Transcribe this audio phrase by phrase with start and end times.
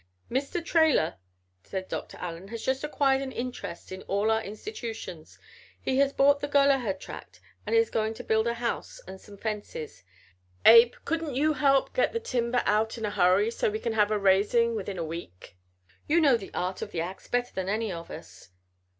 [0.31, 0.65] "Mr.
[0.65, 1.17] Traylor,"
[1.63, 5.37] said Doctor Allen, "has just acquired an interest in all our institutions.
[5.79, 9.37] He has bought the Gollaher tract and is going to build a house and some
[9.37, 10.01] fences.
[10.65, 14.09] Abe, couldn't you help get the timber out in a hurry so we can have
[14.09, 15.55] a raising within a week?
[16.07, 18.49] You know the art of the ax better than any of us."